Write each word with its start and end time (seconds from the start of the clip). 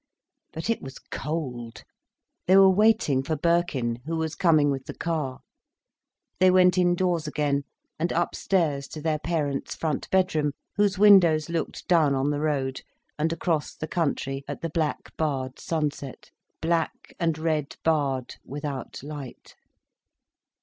But 0.51 0.67
it 0.71 0.81
was 0.81 0.97
cold. 0.97 1.83
They 2.47 2.57
were 2.57 2.71
waiting 2.71 3.21
for 3.21 3.35
Birkin, 3.35 3.97
who 4.07 4.15
was 4.15 4.33
coming 4.33 4.71
with 4.71 4.85
the 4.85 4.95
car. 4.95 5.41
They 6.39 6.49
went 6.49 6.75
indoors 6.79 7.27
again, 7.27 7.65
and 7.99 8.11
upstairs 8.11 8.87
to 8.87 9.01
their 9.03 9.19
parents' 9.19 9.75
front 9.75 10.09
bedroom, 10.09 10.53
whose 10.75 10.97
windows 10.97 11.49
looked 11.49 11.87
down 11.87 12.15
on 12.15 12.31
the 12.31 12.39
road, 12.41 12.81
and 13.19 13.31
across 13.31 13.75
the 13.75 13.87
country 13.87 14.43
at 14.47 14.61
the 14.61 14.71
black 14.71 15.15
barred 15.17 15.59
sunset, 15.59 16.31
black 16.61 17.13
and 17.19 17.37
red 17.37 17.75
barred, 17.83 18.37
without 18.43 19.03
light. 19.03 19.53